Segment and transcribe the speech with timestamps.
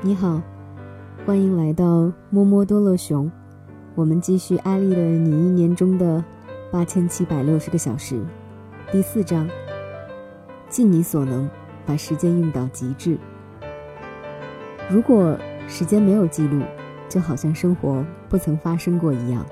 [0.00, 0.40] 你好，
[1.26, 3.28] 欢迎来到摸摸多乐熊。
[3.96, 6.24] 我们继续艾丽的你一年中的
[6.70, 8.24] 八千七百六十个小时，
[8.92, 9.50] 第四章，
[10.68, 11.50] 尽你所能
[11.84, 13.18] 把时间用到极致。
[14.88, 15.36] 如果
[15.66, 16.62] 时间没有记录，
[17.08, 19.44] 就好像生活不曾发生过一样。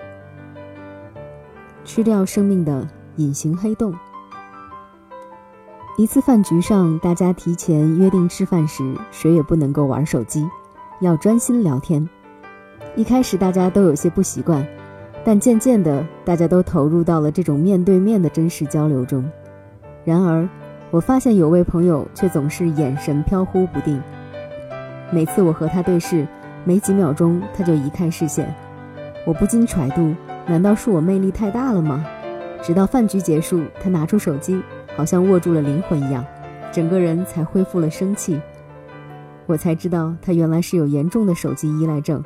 [1.84, 3.92] 吃掉生命的隐形黑洞。
[5.98, 10.46] 一次饭局上，大家提前约定吃饭时，谁也不能够玩手机，
[11.00, 12.07] 要专心聊天。
[12.96, 14.62] 一开始大家都有些不习惯，
[15.24, 19.24] 但渐渐的，大家都投入到了这种面对面的真实交流中。
[20.04, 20.46] 然而，
[20.90, 23.99] 我发现有位朋友却总是眼神飘忽不定。
[25.10, 26.29] 每次我和他对视，
[26.66, 28.54] 没几秒钟他就移开视线，
[29.24, 30.14] 我不禁揣度：
[30.46, 32.05] 难道是我魅力太大了吗？
[32.62, 34.60] 直到饭局结束，他拿出手机。
[34.97, 36.25] 好像握住了灵魂一样，
[36.73, 38.41] 整个人才恢复了生气。
[39.47, 42.25] 我才知道他原来是有严重的手机依赖症，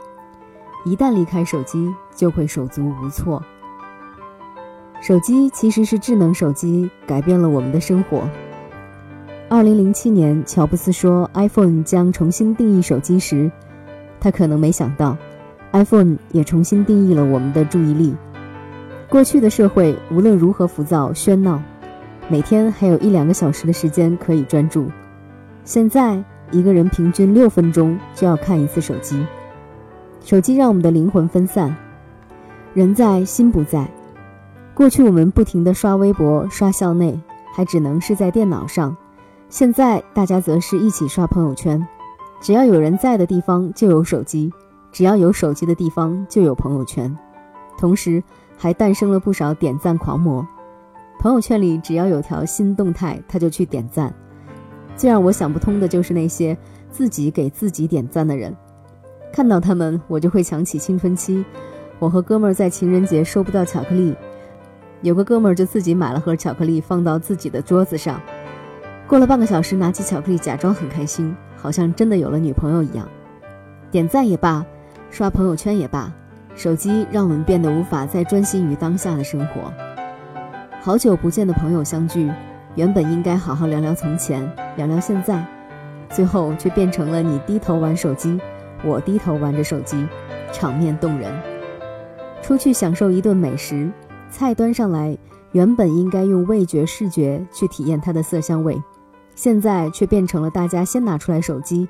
[0.87, 3.43] 一旦离开手机就会手足无措。
[5.03, 8.23] 手机其实是智能手机改变了我们的生活。
[9.49, 13.51] 二零零七年，乔布斯说 iPhone 将重新定义手机时，
[14.21, 15.17] 他可能没想到
[15.73, 18.15] ，iPhone 也重新定义了我们的注意力。
[19.09, 21.61] 过去的社会无论如何浮躁喧闹。
[22.31, 24.87] 每天还有一两个小时的时间可以专注，
[25.65, 29.27] 现在一个人平均六分钟就要看一次手机。
[30.25, 31.75] 手机让我们的灵魂分散，
[32.73, 33.85] 人在心不在。
[34.75, 37.21] 过去我们不停的刷微博、刷校内，
[37.53, 38.95] 还只能是在电脑上；
[39.49, 41.85] 现在大家则是一起刷朋友圈。
[42.41, 44.53] 只要有人在的地方就有手机，
[44.93, 47.19] 只要有手机的地方就有朋友圈，
[47.77, 48.23] 同时
[48.57, 50.47] 还诞生了不少点赞狂魔。
[51.21, 54.11] 朋友圈里只要有条新动态，他就去点赞。
[54.97, 56.57] 最让我想不通的就是那些
[56.91, 58.57] 自己给自己点赞的人，
[59.31, 61.45] 看到他们，我就会想起青春期。
[61.99, 64.17] 我和哥们儿在情人节收不到巧克力，
[65.03, 68.19] 有个哥们儿就自己买了盒巧克力放到自己的桌子上。
[69.07, 73.07] 过了半个小时，拿起巧克力假装很开心，好像真的有了女朋友一样。
[73.91, 74.65] 点赞也罢，
[75.11, 76.11] 刷朋友圈也罢，
[76.55, 79.71] 手机让我们变得无法再专心于当下的生活。
[80.83, 82.33] 好久不见的朋友相聚，
[82.75, 85.45] 原本应该好好聊聊从前，聊聊现在，
[86.09, 88.41] 最后却变成了你低头玩手机，
[88.83, 90.07] 我低头玩着手机，
[90.51, 91.31] 场面动人。
[92.41, 93.91] 出去享受一顿美食，
[94.31, 95.15] 菜端上来，
[95.53, 98.83] 原本应该用味觉视觉去体验它的色香味，
[99.35, 101.87] 现在却变成了大家先拿出来手机，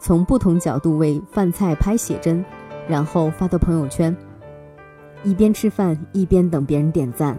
[0.00, 2.44] 从不同角度为饭菜拍写真，
[2.88, 4.16] 然后发到朋友圈，
[5.22, 7.38] 一边吃饭一边等别人点赞。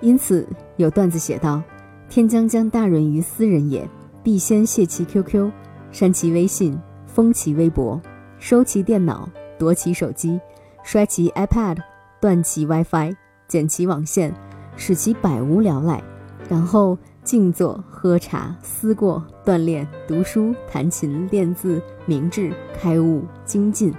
[0.00, 0.46] 因此，
[0.76, 1.62] 有段子写道
[2.08, 3.88] ：“天将降大任于斯人也，
[4.22, 5.50] 必先卸其 QQ，
[5.90, 8.00] 删其微信，封其微博，
[8.38, 10.38] 收其电脑，夺其手机，
[10.82, 11.78] 摔其 iPad，
[12.20, 13.14] 断其 WiFi，
[13.48, 14.34] 剪其网线，
[14.76, 16.02] 使其百无聊赖，
[16.48, 23.94] 然后静坐喝茶，思过锻炼，读书弹琴练字，明智开悟精进，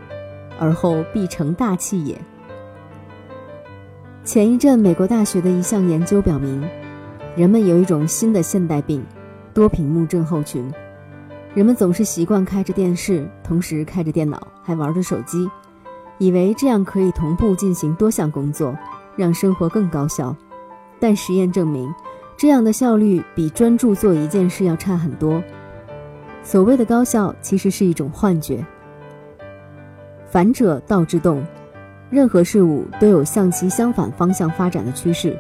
[0.60, 2.16] 而后必成大器也。”
[4.28, 6.62] 前一阵，美国大学的一项研究表明，
[7.38, 9.02] 人们有一种新的现代病——
[9.56, 10.70] 多屏幕症候群。
[11.54, 15.50] 人们总是习惯开着电视，同时开着电脑，还玩着手机，
[16.18, 18.78] 以为这样可以同步进行多项工作，
[19.16, 20.36] 让生活更高效。
[21.00, 21.90] 但实验证明，
[22.36, 25.42] 这样的效率比专注做一件事要差很多。
[26.44, 28.62] 所谓的高效，其实是一种幻觉。
[30.30, 31.42] 反者道之动。
[32.10, 35.38] 任何事物都有向其相反方向发展的趋势，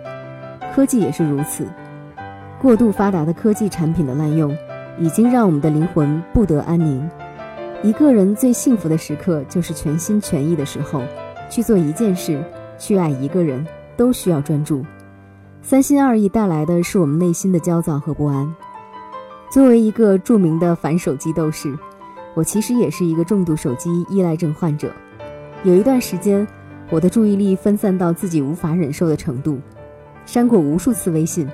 [0.76, 1.66] 科技也是如此。
[2.62, 4.54] 过度发达的科技产品的滥用，
[5.00, 7.10] 已经让我们的灵魂不得安宁。
[7.84, 11.02] 一个人最幸福的时刻，就是全心全意的时候，
[11.50, 12.44] 去做一件事，
[12.78, 14.84] 去爱一个人，都需要专注。
[15.62, 18.54] 三心二意带来的是我们内心的焦躁和不安。
[19.50, 21.74] 作为一个著名的反手机斗士，
[22.34, 24.92] 我其实也是一个重度手机依赖症患者。
[25.64, 26.46] 有一段时间。
[26.90, 29.60] 我的注意力分散到自己无法忍受的程度，
[30.26, 31.48] 删过无数次微信，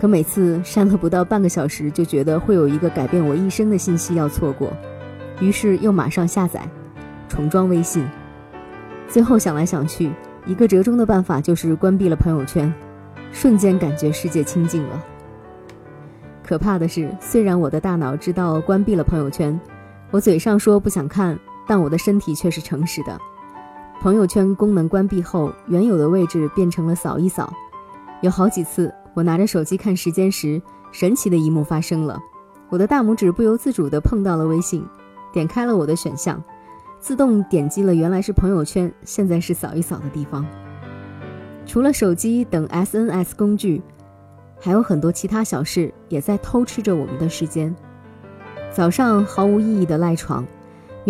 [0.00, 4.72] 可每次删了不到半个小时，就觉得会有一个改变我一生的信息要错过，
[5.40, 6.66] 于是又马上下载，
[7.28, 8.08] 重装微信。
[9.06, 10.10] 最后想来想去，
[10.46, 12.72] 一个折中的办法就是关闭了朋友圈，
[13.32, 15.04] 瞬间感觉世界清静了。
[16.42, 19.60] 可怕的是，虽然我的大脑知道关闭了朋友圈，
[20.10, 23.18] 我嘴上说不想看，但我的身体却是诚实的。
[24.00, 27.52] 朋友圈功能关闭后，原有的位置变成了扫一扫。
[28.22, 30.60] 有好几次，我拿着手机看时间时，
[30.90, 32.18] 神奇的一幕发生了：
[32.70, 34.82] 我的大拇指不由自主地碰到了微信，
[35.34, 36.42] 点开了我的选项，
[36.98, 40.46] 自动点击了原来是朋友圈，现在是扫一扫的地方。
[41.66, 43.82] 除了手机等 SNS 工具，
[44.58, 47.76] 还有很多其他小事也在偷吃着我们的时间。
[48.72, 50.42] 早上毫无意义的赖床，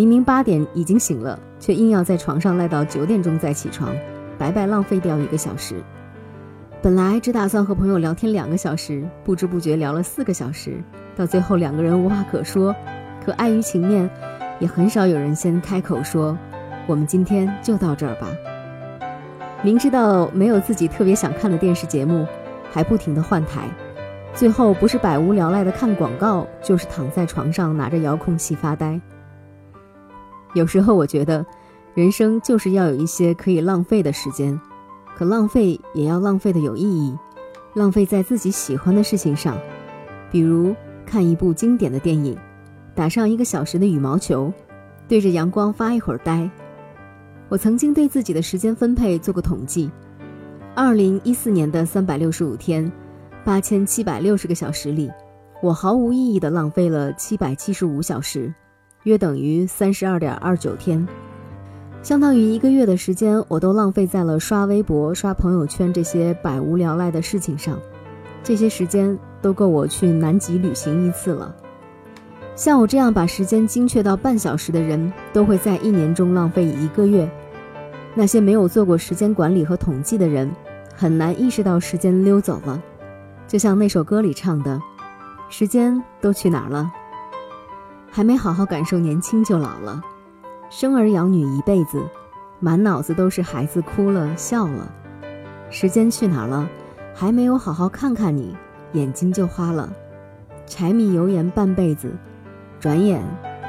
[0.00, 3.94] 明明八点已经醒了，却硬要在床上赖到九点钟再起床，
[4.38, 5.74] 白白浪费掉一个小时。
[6.80, 10.82] 本来只打算和朋友聊天两个小时，不知不觉聊了四个小时，
[11.14, 12.74] 到最后两个人无话可说。
[13.22, 14.08] 可碍于情面，
[14.58, 16.34] 也很少有人先开口说
[16.88, 18.26] ：“我们今天就到这儿吧。”
[19.60, 22.26] 明知道没有自己特别想看的电视节目，
[22.72, 23.68] 还不停地换台，
[24.32, 28.98] 最后不是百无聊赖的看广告，就是躺在床上拿着遥控器发呆。
[30.54, 31.44] 有时候我觉得，
[31.94, 34.60] 人生就是要有一些可以浪费的时间，
[35.16, 37.16] 可浪费也要浪费的有意义，
[37.74, 39.56] 浪费在自己喜欢的事情上，
[40.30, 40.74] 比如
[41.06, 42.36] 看一部经典的电影，
[42.94, 44.52] 打上一个小时的羽毛球，
[45.06, 46.50] 对着阳光发一会儿呆。
[47.48, 49.90] 我曾经对自己的时间分配做过统计，
[50.74, 52.90] 二零一四年的三百六十五天，
[53.44, 55.10] 八千七百六十个小时里，
[55.62, 58.54] 我毫无意义的浪费了七百七十五小时，
[59.04, 61.08] 约等于三十二点二九天，
[62.02, 67.78] 相当于一个月的时间，我都浪费在了刷微博、刷朋友圈这些百无聊赖的事情上，
[68.44, 71.54] 这些时间都够我去南极旅行一次了。
[72.54, 77.26] 像我这样把时间精确到半小时的人，都会在一年中浪费一个月。
[78.14, 80.50] 那些没有做过时间管理和统计的人，
[80.94, 82.82] 很难意识到时间溜走了。
[83.48, 84.78] 就像那首歌里唱的
[85.48, 86.92] ：“时间都去哪儿了？
[88.10, 90.02] 还没好好感受年轻就老了。
[90.68, 92.02] 生儿养女一辈子，
[92.58, 94.92] 满脑子都是孩子哭了笑了。
[95.70, 96.68] 时间去哪儿了？
[97.14, 98.56] 还没有好好看看你，
[98.92, 99.92] 眼睛就花了。
[100.66, 102.12] 柴米油盐半辈子，
[102.78, 103.22] 转眼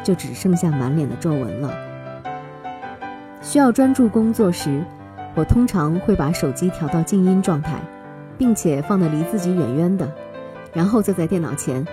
[0.03, 1.73] 就只剩下满脸的皱纹了。”
[3.41, 4.83] 需要专注工作时，
[5.33, 7.81] 我通常会把手机调到静音状态，
[8.37, 10.09] 并且放得离自己远远的，
[10.73, 11.85] 然后坐在电脑前，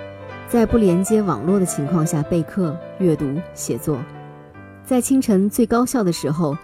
[0.49, 3.99] 在不连接网络的情况下备课、阅读、写作。
[4.83, 6.56] 在清晨最高效的时候，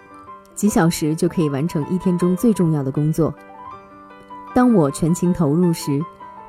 [0.55, 3.31] 几小时就可以完成一天中最重要的工作。
[4.55, 6.01] 当我全情投入时，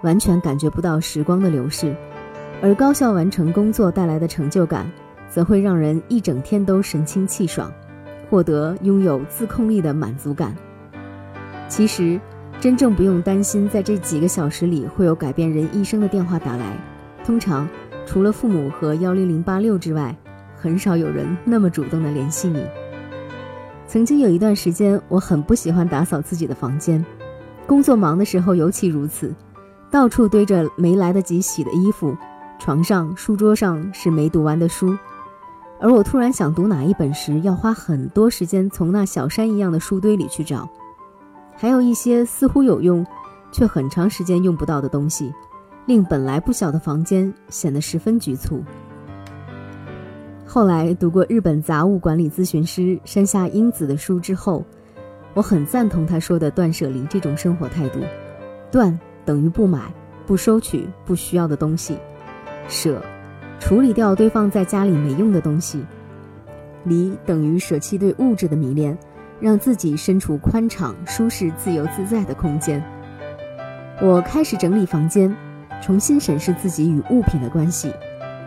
[0.02, 1.94] 完全感觉不到时光的流逝，
[2.62, 4.90] 而高效完成工作带来的成就感，
[5.28, 7.70] 则会让人一整天都神清气爽。
[8.30, 10.56] 获得拥有自控力的满足感。
[11.68, 12.18] 其实，
[12.60, 16.95] 真正不用担心在这几个小时里会有改变人一生的电话打来。
[17.26, 17.68] 通常，
[18.06, 20.16] 除了父母和幺零零八六之外，
[20.56, 22.64] 很少有人那么主动的联系你。
[23.88, 27.04] 曾经有一段时间，我很不喜欢打扫自己的房间，
[27.66, 29.34] 工作忙的时候尤其如此，
[29.90, 32.16] 到处堆着没来得及洗的衣服，
[32.60, 34.96] 床上、书桌上是没读完的书。
[35.80, 40.68] 而我突然想读哪一本时，要花很多时间从那小山一样的书堆里去找，
[41.56, 43.04] 还有一些似乎有用，
[43.50, 45.34] 却很长时间用不到的东西，
[45.86, 48.62] 令本来不小的房间显得十分局促。
[50.44, 54.64] 后来读过日本杂物管理咨询师山下英子的书之后，
[55.34, 58.00] 我很赞同他说的断舍离这种生活态度：
[58.70, 59.92] 断等于不买、
[60.26, 61.96] 不收取不需要的东西，
[62.68, 63.02] 舍。
[63.58, 65.84] 处理掉堆放在家里没用的东西，
[66.84, 68.96] 离等于舍弃对物质的迷恋，
[69.40, 72.82] 让自己身处宽敞、舒适、自由自在的空间。
[74.00, 75.34] 我开始整理房间，
[75.82, 77.92] 重新审视自己与物品的关系，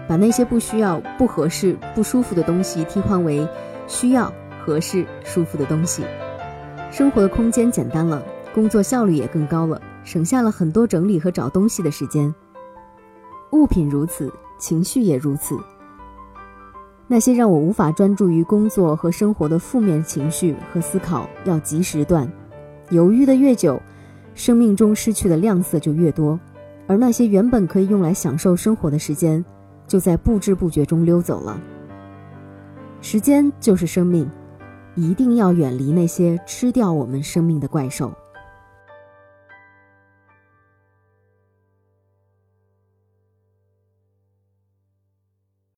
[0.08, 3.48] 把那些不需要、不合适、不舒服的东西替换为
[3.88, 4.34] 需要、
[4.64, 6.04] 合适、舒服的东西。
[6.92, 12.34] 生活的空间简单了，工作效率也更高了，省下了很多整理和找东西的时间。
[13.52, 14.32] 物品如此。
[14.60, 15.58] 情绪也如此。
[17.08, 22.30] 那些让我无法专注于工作和生活的负面情绪和思考，要及时断。
[22.90, 23.82] 犹豫的越久，
[24.36, 26.38] 生命中失去的亮色就越多，
[26.90, 29.46] 而那些原本可以用来享受生活的时间，
[29.88, 31.62] 就在不知不觉中溜走了。
[33.00, 34.28] 时间就是生命，
[34.96, 38.12] 一定要远离那些吃掉我们生命的怪兽。